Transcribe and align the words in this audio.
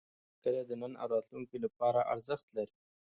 کلي 0.43 0.61
د 0.69 0.71
نن 0.81 0.91
او 1.01 1.07
راتلونکي 1.15 1.57
لپاره 1.65 2.07
ارزښت 2.13 2.47
لري. 2.57 2.75